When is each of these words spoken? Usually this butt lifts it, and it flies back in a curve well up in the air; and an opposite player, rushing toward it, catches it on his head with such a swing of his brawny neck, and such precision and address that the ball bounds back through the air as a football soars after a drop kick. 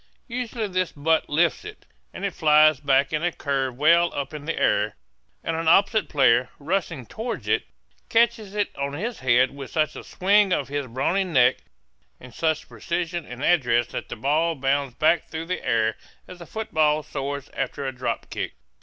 Usually 0.27 0.67
this 0.67 0.91
butt 0.91 1.29
lifts 1.29 1.63
it, 1.63 1.85
and 2.11 2.25
it 2.25 2.33
flies 2.33 2.79
back 2.79 3.13
in 3.13 3.21
a 3.21 3.31
curve 3.31 3.77
well 3.77 4.11
up 4.15 4.33
in 4.33 4.45
the 4.45 4.57
air; 4.57 4.95
and 5.43 5.55
an 5.55 5.67
opposite 5.67 6.09
player, 6.09 6.49
rushing 6.57 7.05
toward 7.05 7.47
it, 7.47 7.65
catches 8.09 8.55
it 8.55 8.75
on 8.75 8.93
his 8.93 9.19
head 9.19 9.51
with 9.53 9.69
such 9.69 9.95
a 9.95 10.03
swing 10.03 10.51
of 10.53 10.69
his 10.69 10.87
brawny 10.87 11.23
neck, 11.23 11.57
and 12.19 12.33
such 12.33 12.67
precision 12.67 13.27
and 13.27 13.43
address 13.43 13.85
that 13.89 14.09
the 14.09 14.15
ball 14.15 14.55
bounds 14.55 14.95
back 14.95 15.27
through 15.27 15.45
the 15.45 15.63
air 15.63 15.95
as 16.27 16.41
a 16.41 16.47
football 16.47 17.03
soars 17.03 17.51
after 17.53 17.85
a 17.85 17.91
drop 17.93 18.27
kick. 18.31 18.53